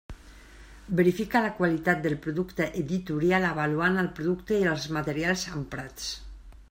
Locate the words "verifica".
0.99-1.41